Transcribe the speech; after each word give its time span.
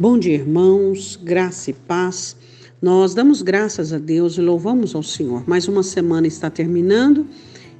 Bom 0.00 0.16
dia, 0.16 0.34
irmãos, 0.34 1.18
graça 1.20 1.70
e 1.70 1.72
paz. 1.72 2.36
Nós 2.80 3.14
damos 3.14 3.42
graças 3.42 3.92
a 3.92 3.98
Deus 3.98 4.38
e 4.38 4.40
louvamos 4.40 4.94
ao 4.94 5.02
Senhor. 5.02 5.42
Mais 5.44 5.66
uma 5.66 5.82
semana 5.82 6.24
está 6.28 6.48
terminando 6.48 7.26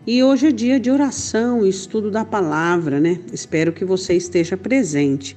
e 0.04 0.20
hoje 0.20 0.48
é 0.48 0.50
dia 0.50 0.80
de 0.80 0.90
oração 0.90 1.64
e 1.64 1.68
estudo 1.68 2.10
da 2.10 2.24
palavra, 2.24 2.98
né? 2.98 3.20
Espero 3.32 3.72
que 3.72 3.84
você 3.84 4.14
esteja 4.14 4.56
presente. 4.56 5.36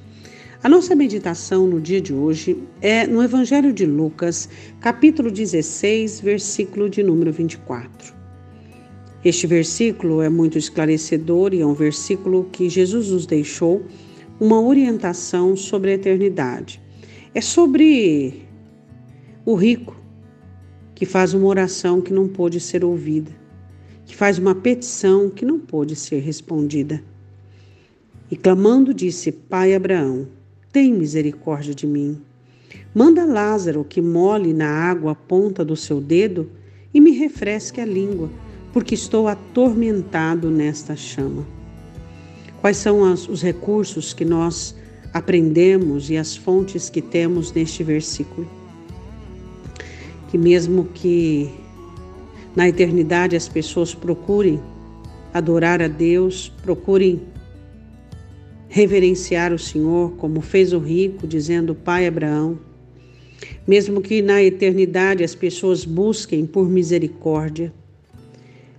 A 0.60 0.68
nossa 0.68 0.96
meditação 0.96 1.68
no 1.68 1.80
dia 1.80 2.00
de 2.00 2.12
hoje 2.12 2.60
é 2.80 3.06
no 3.06 3.22
Evangelho 3.22 3.72
de 3.72 3.86
Lucas, 3.86 4.48
capítulo 4.80 5.30
16, 5.30 6.18
versículo 6.18 6.90
de 6.90 7.00
número 7.04 7.32
24. 7.32 8.12
Este 9.24 9.46
versículo 9.46 10.20
é 10.20 10.28
muito 10.28 10.58
esclarecedor 10.58 11.54
e 11.54 11.60
é 11.60 11.66
um 11.66 11.74
versículo 11.74 12.48
que 12.50 12.68
Jesus 12.68 13.08
nos 13.10 13.24
deixou 13.24 13.86
uma 14.42 14.60
orientação 14.60 15.54
sobre 15.54 15.92
a 15.92 15.94
eternidade. 15.94 16.82
É 17.32 17.40
sobre 17.40 18.42
o 19.46 19.54
rico 19.54 19.96
que 20.96 21.06
faz 21.06 21.32
uma 21.32 21.46
oração 21.46 22.00
que 22.00 22.12
não 22.12 22.26
pôde 22.26 22.58
ser 22.58 22.84
ouvida, 22.84 23.30
que 24.04 24.16
faz 24.16 24.38
uma 24.38 24.52
petição 24.52 25.30
que 25.30 25.44
não 25.44 25.60
pôde 25.60 25.94
ser 25.94 26.18
respondida. 26.18 27.00
E 28.28 28.34
clamando 28.34 28.92
disse: 28.92 29.30
Pai 29.30 29.76
Abraão, 29.76 30.26
tem 30.72 30.92
misericórdia 30.92 31.72
de 31.72 31.86
mim. 31.86 32.20
Manda 32.92 33.24
Lázaro 33.24 33.84
que 33.84 34.00
mole 34.00 34.52
na 34.52 34.68
água 34.68 35.12
a 35.12 35.14
ponta 35.14 35.64
do 35.64 35.76
seu 35.76 36.00
dedo 36.00 36.50
e 36.92 37.00
me 37.00 37.12
refresque 37.12 37.80
a 37.80 37.86
língua, 37.86 38.28
porque 38.72 38.96
estou 38.96 39.28
atormentado 39.28 40.50
nesta 40.50 40.96
chama. 40.96 41.61
Quais 42.62 42.76
são 42.76 43.04
as, 43.04 43.28
os 43.28 43.42
recursos 43.42 44.14
que 44.14 44.24
nós 44.24 44.72
aprendemos 45.12 46.08
e 46.10 46.16
as 46.16 46.36
fontes 46.36 46.88
que 46.88 47.02
temos 47.02 47.52
neste 47.52 47.82
versículo? 47.82 48.48
Que 50.30 50.38
mesmo 50.38 50.84
que 50.84 51.50
na 52.54 52.68
eternidade 52.68 53.34
as 53.34 53.48
pessoas 53.48 53.96
procurem 53.96 54.60
adorar 55.34 55.82
a 55.82 55.88
Deus, 55.88 56.52
procurem 56.62 57.22
reverenciar 58.68 59.52
o 59.52 59.58
Senhor, 59.58 60.12
como 60.12 60.40
fez 60.40 60.72
o 60.72 60.78
rico, 60.78 61.26
dizendo: 61.26 61.74
Pai 61.74 62.06
Abraão. 62.06 62.60
Mesmo 63.66 64.00
que 64.00 64.22
na 64.22 64.40
eternidade 64.40 65.24
as 65.24 65.34
pessoas 65.34 65.84
busquem 65.84 66.46
por 66.46 66.68
misericórdia, 66.68 67.74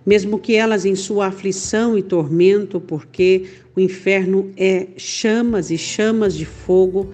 mesmo 0.06 0.38
que 0.38 0.56
elas 0.56 0.86
em 0.86 0.96
sua 0.96 1.28
aflição 1.28 1.98
e 1.98 2.04
tormento, 2.04 2.80
porque 2.80 3.46
o 3.76 3.80
inferno 3.80 4.52
é 4.58 4.88
chamas 4.98 5.72
e 5.72 5.78
chamas 5.78 6.36
de 6.36 6.46
fogo, 6.46 7.14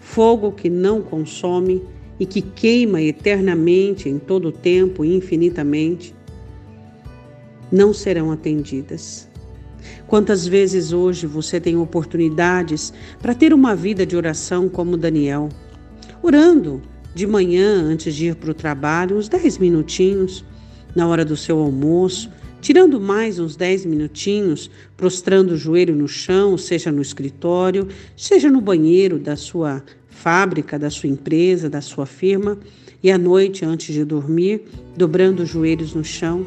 fogo 0.00 0.52
que 0.52 0.68
não 0.68 1.00
consome 1.00 1.82
e 2.18 2.26
que 2.26 2.40
queima 2.40 3.02
eternamente, 3.02 4.08
em 4.08 4.18
todo 4.18 4.48
o 4.48 4.52
tempo 4.52 5.04
e 5.04 5.14
infinitamente, 5.14 6.14
não 7.70 7.92
serão 7.92 8.30
atendidas. 8.30 9.28
Quantas 10.06 10.46
vezes 10.46 10.92
hoje 10.92 11.26
você 11.26 11.60
tem 11.60 11.76
oportunidades 11.76 12.92
para 13.20 13.34
ter 13.34 13.52
uma 13.52 13.74
vida 13.74 14.06
de 14.06 14.16
oração 14.16 14.68
como 14.68 14.96
Daniel, 14.96 15.48
orando 16.22 16.82
de 17.14 17.26
manhã 17.26 17.82
antes 17.82 18.14
de 18.14 18.26
ir 18.26 18.34
para 18.34 18.50
o 18.50 18.54
trabalho, 18.54 19.16
uns 19.16 19.28
10 19.28 19.58
minutinhos, 19.58 20.44
na 20.96 21.06
hora 21.06 21.26
do 21.26 21.36
seu 21.36 21.58
almoço, 21.58 22.30
tirando 22.62 22.98
mais 22.98 23.38
uns 23.38 23.54
10 23.54 23.84
minutinhos, 23.84 24.70
prostrando 24.96 25.50
o 25.50 25.56
joelho 25.56 25.94
no 25.94 26.08
chão, 26.08 26.56
seja 26.56 26.90
no 26.90 27.02
escritório, 27.02 27.86
seja 28.16 28.50
no 28.50 28.62
banheiro 28.62 29.18
da 29.18 29.36
sua 29.36 29.82
fábrica, 30.08 30.78
da 30.78 30.88
sua 30.88 31.10
empresa, 31.10 31.68
da 31.68 31.82
sua 31.82 32.06
firma, 32.06 32.58
e 33.02 33.10
à 33.10 33.18
noite, 33.18 33.62
antes 33.64 33.94
de 33.94 34.04
dormir, 34.04 34.64
dobrando 34.96 35.42
os 35.42 35.50
joelhos 35.50 35.94
no 35.94 36.02
chão. 36.02 36.46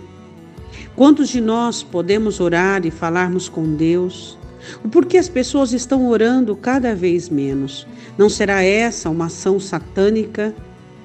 Quantos 0.96 1.30
de 1.30 1.40
nós 1.40 1.84
podemos 1.84 2.40
orar 2.40 2.86
e 2.86 2.92
falarmos 2.92 3.48
com 3.48 3.76
Deus? 3.76 4.38
O 4.84 4.90
porquê 4.90 5.18
as 5.18 5.30
pessoas 5.30 5.74
estão 5.74 6.10
orando 6.10 6.56
cada 6.56 6.96
vez 6.96 7.30
menos? 7.30 7.88
Não 8.18 8.28
será 8.28 8.64
essa 8.64 9.10
uma 9.10 9.28
ação 9.28 9.60
satânica 9.60 10.54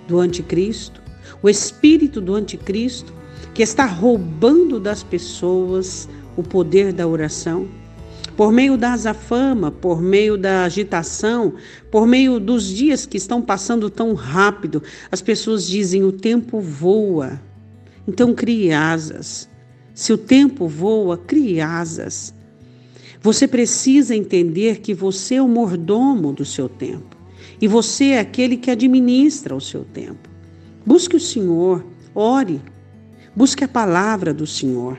do 0.09 0.19
anticristo? 0.19 1.01
O 1.43 1.49
espírito 1.49 2.21
do 2.21 2.35
anticristo 2.35 3.13
que 3.55 3.63
está 3.63 3.87
roubando 3.87 4.81
das 4.81 5.03
pessoas 5.03 6.09
o 6.37 6.43
poder 6.43 6.93
da 6.93 7.07
oração? 7.07 7.69
Por 8.37 8.53
meio 8.53 8.77
da 8.77 8.93
azafama, 8.93 9.71
por 9.71 10.03
meio 10.03 10.37
da 10.37 10.65
agitação, 10.65 11.55
por 11.89 12.05
meio 12.05 12.41
dos 12.41 12.67
dias 12.67 13.07
que 13.07 13.17
estão 13.17 13.41
passando 13.41 13.89
tão 13.89 14.13
rápido, 14.13 14.83
as 15.11 15.23
pessoas 15.23 15.67
dizem: 15.67 16.03
o 16.03 16.11
tempo 16.11 16.61
voa. 16.61 17.41
Então 18.09 18.35
crie 18.35 18.73
asas. 18.73 19.49
Se 19.95 20.13
o 20.13 20.19
tempo 20.19 20.67
voa, 20.67 21.17
crie 21.17 21.61
asas. 21.61 22.35
Você 23.23 23.47
precisa 23.47 24.17
entender 24.17 24.81
que 24.81 24.93
você 24.93 25.37
é 25.37 25.43
o 25.43 25.49
mordomo 25.49 26.33
do 26.33 26.45
seu 26.45 26.69
tempo 26.69 27.17
e 27.61 27.69
você 27.69 28.07
é 28.07 28.19
aquele 28.19 28.57
que 28.57 28.71
administra 28.71 29.55
o 29.55 29.61
seu 29.61 29.85
tempo. 29.85 30.29
Busque 30.85 31.17
o 31.17 31.21
Senhor, 31.21 31.87
ore, 32.15 32.61
busque 33.35 33.65
a 33.65 33.69
palavra 33.69 34.33
do 34.33 34.47
Senhor. 34.47 34.99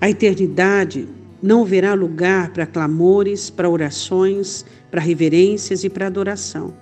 A 0.00 0.10
eternidade 0.10 1.08
não 1.42 1.64
verá 1.64 1.94
lugar 1.94 2.50
para 2.52 2.66
clamores, 2.66 3.50
para 3.50 3.68
orações, 3.68 4.64
para 4.90 5.00
reverências 5.00 5.84
e 5.84 5.90
para 5.90 6.06
adoração. 6.06 6.74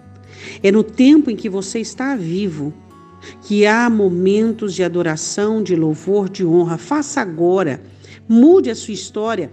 É 0.63 0.71
no 0.71 0.83
tempo 0.83 1.31
em 1.31 1.37
que 1.37 1.49
você 1.49 1.81
está 1.81 2.17
vivo 2.17 2.73
que 3.43 3.67
há 3.67 3.89
momentos 3.89 4.75
de 4.75 4.83
adoração, 4.83 5.63
de 5.63 5.75
louvor, 5.75 6.29
de 6.29 6.45
honra. 6.45 6.77
Faça 6.77 7.21
agora. 7.21 7.83
Mude 8.29 8.71
a 8.71 8.75
sua 8.75 8.95
história. 8.95 9.51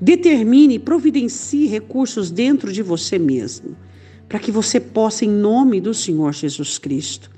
Determine, 0.00 0.78
providencie 0.78 1.66
recursos 1.66 2.30
dentro 2.30 2.72
de 2.72 2.82
você 2.82 3.18
mesmo, 3.18 3.76
para 4.28 4.38
que 4.38 4.50
você 4.50 4.78
possa, 4.80 5.24
em 5.24 5.30
nome 5.30 5.80
do 5.80 5.94
Senhor 5.94 6.32
Jesus 6.32 6.78
Cristo, 6.78 7.30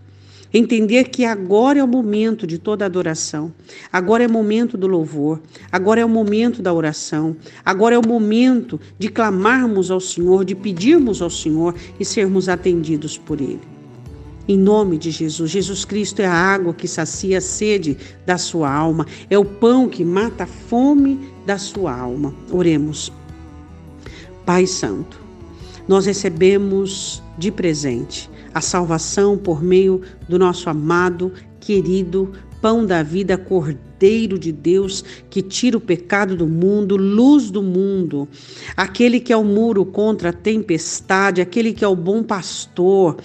Entender 0.59 1.11
que 1.11 1.23
agora 1.27 1.81
é 1.81 1.85
o 1.85 1.87
momento 1.87 2.47
de 2.47 2.57
toda 2.57 2.87
adoração, 2.87 3.53
agora 3.93 4.25
é 4.25 4.27
o 4.27 4.33
momento 4.33 4.79
do 4.79 4.87
louvor, 4.87 5.39
agora 5.71 6.01
é 6.01 6.05
o 6.05 6.09
momento 6.09 6.63
da 6.63 6.73
oração, 6.73 7.37
agora 7.63 7.95
é 7.95 7.99
o 7.99 8.09
momento 8.09 8.81
de 8.99 9.11
clamarmos 9.11 9.91
ao 9.91 10.01
Senhor, 10.01 10.47
de 10.47 10.55
pedirmos 10.55 11.21
ao 11.21 11.29
Senhor 11.29 11.75
e 12.01 12.07
sermos 12.07 12.49
atendidos 12.49 13.19
por 13.19 13.39
Ele. 13.39 13.61
Em 14.49 14.57
nome 14.57 14.97
de 14.97 15.11
Jesus, 15.11 15.51
Jesus 15.51 15.85
Cristo 15.85 16.23
é 16.23 16.27
a 16.27 16.33
água 16.33 16.73
que 16.73 16.89
sacia 16.89 17.37
a 17.37 17.43
sede 17.43 17.99
da 18.25 18.39
sua 18.39 18.73
alma, 18.73 19.07
é 19.29 19.39
o 19.39 19.45
pão 19.45 19.91
que 19.91 20.07
mata 20.07 20.45
a 20.45 20.47
fome 20.47 21.21
da 21.45 21.59
sua 21.59 21.95
alma. 21.95 22.35
Oremos. 22.51 23.13
Pai 24.47 24.67
Santo, 24.67 25.21
nós 25.87 26.07
recebemos 26.07 27.23
de 27.37 27.53
presente 27.53 28.31
a 28.57 28.61
salvação 28.63 29.37
por 29.37 29.63
meio 29.63 30.01
do 30.27 30.39
nosso 30.39 30.71
amado, 30.71 31.31
querido 31.61 32.33
pão 32.63 32.87
da 32.87 33.03
vida, 33.03 33.37
Cordeiro 33.37 33.85
Cordeiro 33.97 34.39
de 34.39 34.53
Deus 34.53 35.03
que 35.31 35.41
tira 35.41 35.77
o 35.77 35.81
pecado 35.81 36.37
do 36.37 36.47
mundo, 36.47 36.97
luz 36.97 37.51
do 37.51 37.63
mundo, 37.63 38.29
aquele 38.77 39.19
que 39.19 39.33
é 39.33 39.37
o 39.37 39.45
muro 39.45 39.87
contra 39.87 40.31
a 40.31 40.33
tempestade, 40.33 41.41
aquele 41.41 41.73
que 41.73 41.85
é 41.85 41.89
o 41.89 41.97
bom 41.97 42.23
pastor. 42.23 43.17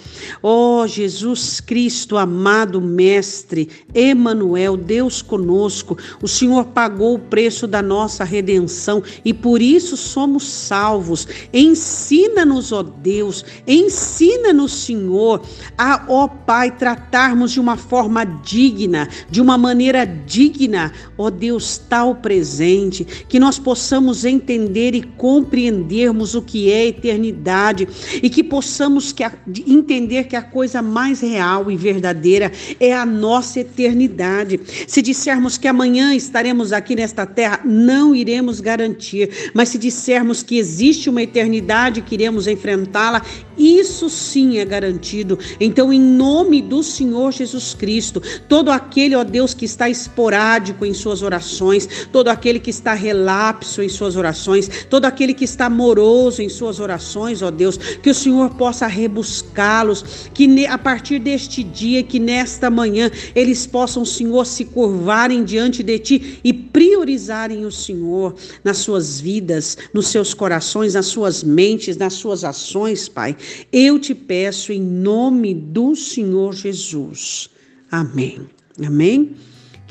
Ó 0.42 0.82
oh, 0.82 0.86
Jesus 0.86 1.60
Cristo, 1.60 2.16
amado 2.16 2.80
Mestre, 2.80 3.68
Emanuel, 3.94 4.76
Deus 4.76 5.20
conosco, 5.20 5.98
o 6.22 6.28
Senhor 6.28 6.64
pagou 6.66 7.16
o 7.16 7.18
preço 7.18 7.66
da 7.66 7.82
nossa 7.82 8.24
redenção 8.24 9.02
e 9.24 9.34
por 9.34 9.60
isso 9.60 9.96
somos 9.96 10.44
salvos. 10.44 11.28
Ensina-nos, 11.52 12.72
ó 12.72 12.82
Deus, 12.82 13.44
ensina-nos, 13.66 14.72
Senhor, 14.72 15.42
a, 15.76 16.06
ó 16.08 16.28
Pai, 16.28 16.70
tratarmos 16.70 17.52
de 17.52 17.60
uma 17.60 17.76
forma 17.76 18.24
digna, 18.24 19.08
de 19.30 19.40
uma 19.40 19.58
maneira 19.58 20.06
digna 20.06 20.61
digna, 20.62 20.92
ó 21.18 21.30
Deus, 21.30 21.76
tal 21.76 22.14
presente, 22.16 23.04
que 23.28 23.40
nós 23.40 23.58
possamos 23.58 24.24
entender 24.24 24.94
e 24.94 25.02
compreendermos 25.02 26.34
o 26.34 26.42
que 26.42 26.70
é 26.70 26.86
eternidade 26.86 27.88
e 28.22 28.30
que 28.30 28.44
possamos 28.44 29.12
que 29.12 29.24
a, 29.24 29.32
entender 29.66 30.24
que 30.24 30.36
a 30.36 30.42
coisa 30.42 30.80
mais 30.80 31.20
real 31.20 31.70
e 31.70 31.76
verdadeira 31.76 32.52
é 32.78 32.94
a 32.94 33.04
nossa 33.04 33.60
eternidade. 33.60 34.60
Se 34.86 35.02
dissermos 35.02 35.58
que 35.58 35.66
amanhã 35.66 36.14
estaremos 36.14 36.72
aqui 36.72 36.94
nesta 36.94 37.26
terra, 37.26 37.60
não 37.64 38.14
iremos 38.14 38.60
garantir, 38.60 39.50
mas 39.54 39.68
se 39.70 39.78
dissermos 39.78 40.42
que 40.42 40.58
existe 40.58 41.10
uma 41.10 41.22
eternidade 41.22 42.02
que 42.02 42.14
iremos 42.14 42.46
enfrentá-la, 42.46 43.22
isso 43.56 44.08
sim 44.08 44.58
é 44.58 44.64
garantido. 44.64 45.38
Então, 45.60 45.92
em 45.92 46.00
nome 46.00 46.62
do 46.62 46.82
Senhor 46.82 47.32
Jesus 47.32 47.74
Cristo, 47.74 48.22
todo 48.48 48.70
aquele, 48.70 49.14
ó 49.14 49.24
Deus, 49.24 49.54
que 49.54 49.64
está 49.64 49.88
exporado, 49.88 50.51
sádico 50.52 50.84
em 50.84 50.92
suas 50.92 51.22
orações, 51.22 52.06
todo 52.12 52.28
aquele 52.28 52.60
que 52.60 52.68
está 52.68 52.92
relapso 52.92 53.82
em 53.82 53.88
suas 53.88 54.16
orações, 54.16 54.86
todo 54.90 55.06
aquele 55.06 55.32
que 55.32 55.44
está 55.44 55.70
moroso 55.70 56.42
em 56.42 56.48
suas 56.48 56.78
orações, 56.78 57.40
ó 57.40 57.50
Deus, 57.50 57.76
que 57.76 58.10
o 58.10 58.14
Senhor 58.14 58.50
possa 58.50 58.86
rebuscá-los, 58.86 60.28
que 60.34 60.66
a 60.66 60.76
partir 60.76 61.18
deste 61.18 61.62
dia, 61.62 62.02
que 62.02 62.18
nesta 62.18 62.68
manhã 62.68 63.10
eles 63.34 63.66
possam, 63.66 64.04
Senhor, 64.04 64.44
se 64.44 64.66
curvarem 64.66 65.42
diante 65.42 65.82
de 65.82 65.98
Ti 65.98 66.40
e 66.44 66.52
priorizarem 66.52 67.64
o 67.64 67.72
Senhor 67.72 68.34
nas 68.62 68.78
suas 68.78 69.18
vidas, 69.18 69.78
nos 69.94 70.08
seus 70.08 70.34
corações, 70.34 70.94
nas 70.94 71.06
suas 71.06 71.42
mentes, 71.42 71.96
nas 71.96 72.12
suas 72.12 72.44
ações, 72.44 73.08
Pai. 73.08 73.36
Eu 73.72 73.98
te 73.98 74.14
peço 74.14 74.70
em 74.70 74.82
nome 74.82 75.54
do 75.54 75.96
Senhor 75.96 76.54
Jesus. 76.54 77.48
Amém. 77.90 78.46
Amém. 78.84 79.34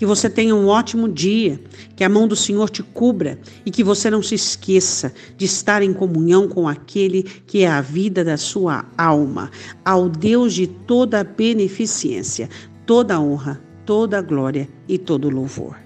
Que 0.01 0.05
você 0.07 0.27
tenha 0.27 0.55
um 0.55 0.65
ótimo 0.65 1.07
dia, 1.07 1.61
que 1.95 2.03
a 2.03 2.09
mão 2.09 2.27
do 2.27 2.35
Senhor 2.35 2.71
te 2.71 2.81
cubra 2.81 3.39
e 3.63 3.69
que 3.69 3.83
você 3.83 4.09
não 4.09 4.23
se 4.23 4.33
esqueça 4.33 5.13
de 5.37 5.45
estar 5.45 5.83
em 5.83 5.93
comunhão 5.93 6.47
com 6.47 6.67
aquele 6.67 7.21
que 7.21 7.63
é 7.63 7.67
a 7.67 7.81
vida 7.81 8.23
da 8.23 8.35
sua 8.35 8.83
alma, 8.97 9.51
ao 9.85 10.09
Deus 10.09 10.55
de 10.55 10.65
toda 10.65 11.23
beneficência, 11.23 12.49
toda 12.83 13.21
honra, 13.21 13.61
toda 13.85 14.23
glória 14.23 14.67
e 14.87 14.97
todo 14.97 15.29
louvor. 15.29 15.80